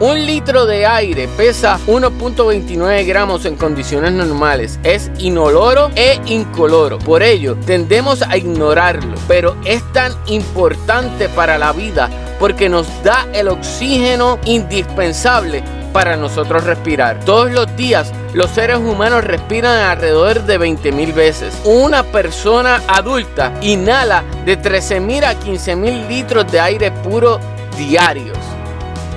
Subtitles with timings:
[0.00, 4.78] Un litro de aire pesa 1.29 gramos en condiciones normales.
[4.84, 7.00] Es inoloro e incoloro.
[7.00, 9.16] Por ello, tendemos a ignorarlo.
[9.26, 16.62] Pero es tan importante para la vida porque nos da el oxígeno indispensable para nosotros
[16.62, 17.18] respirar.
[17.24, 21.60] Todos los días los seres humanos respiran alrededor de 20.000 veces.
[21.64, 27.40] Una persona adulta inhala de 13.000 a 15.000 litros de aire puro
[27.76, 28.37] diarios.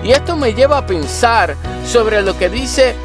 [0.04, 1.56] Y esto me lleva a pensar
[1.86, 2.96] sobre lo que dice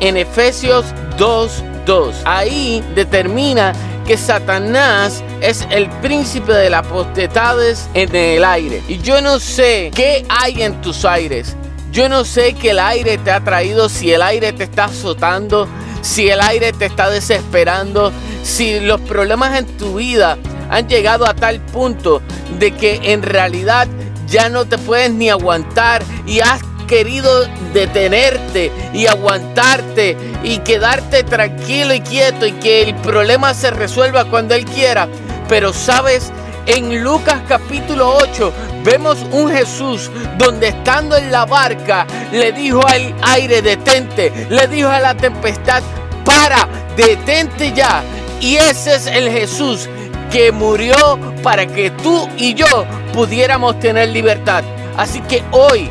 [0.00, 0.86] en Efesios
[1.18, 2.12] 2.2.
[2.24, 3.72] Ahí determina
[4.06, 8.82] que Satanás es el príncipe de las potestades en el aire.
[8.88, 11.56] Y yo no sé qué hay en tus aires.
[11.90, 15.68] Yo no sé qué el aire te ha traído, si el aire te está azotando,
[16.02, 20.36] si el aire te está desesperando, si los problemas en tu vida
[20.70, 22.20] han llegado a tal punto
[22.58, 23.86] de que en realidad
[24.26, 31.94] ya no te puedes ni aguantar y has querido detenerte y aguantarte y quedarte tranquilo
[31.94, 35.08] y quieto y que el problema se resuelva cuando Él quiera.
[35.48, 36.30] Pero sabes,
[36.66, 38.52] en Lucas capítulo 8
[38.84, 44.88] vemos un Jesús donde estando en la barca le dijo al aire detente, le dijo
[44.88, 45.82] a la tempestad,
[46.24, 48.02] para, detente ya.
[48.40, 49.88] Y ese es el Jesús
[50.34, 50.96] que murió
[51.44, 52.66] para que tú y yo
[53.12, 54.64] pudiéramos tener libertad.
[54.96, 55.88] Así que hoy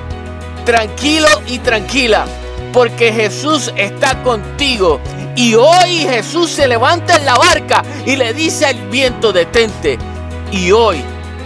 [0.66, 2.26] tranquilo y tranquila,
[2.74, 5.00] porque Jesús está contigo.
[5.38, 9.98] Y hoy Jesús se levanta en la barca y le dice al viento, detente.
[10.52, 10.98] Y hoy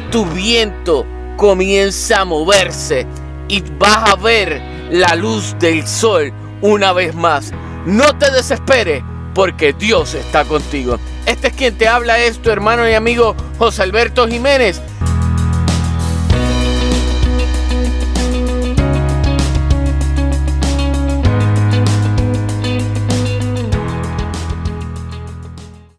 [0.09, 3.05] tu viento comienza a moverse
[3.47, 4.59] y vas a ver
[4.89, 7.53] la luz del sol una vez más.
[7.85, 9.03] No te desesperes
[9.38, 10.99] porque Dios está contigo.
[11.27, 14.81] Este es quien te habla, es tu hermano y amigo José Alberto Jiménez